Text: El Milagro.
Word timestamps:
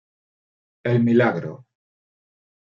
El 0.81 1.03
Milagro. 1.03 1.63